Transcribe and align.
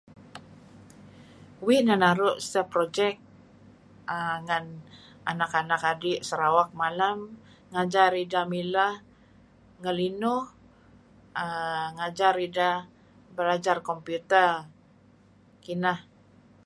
Uih 1.65 1.79
neh 1.85 1.97
naru' 2.03 2.37
sah 2.51 2.67
projek 2.73 3.15
ngen 4.45 4.65
anak-anak 5.31 5.81
adi' 5.91 6.23
Sarawak 6.29 6.69
malem 6.81 7.19
ngajar 7.73 8.11
ideh 8.23 8.45
mileh 8.53 8.93
ngelinuh 9.81 10.41
err 11.43 11.83
ngajar 11.97 12.35
ideh 12.47 12.75
belajar 13.35 13.77
computer. 13.89 14.49
Kineh. 15.63 15.99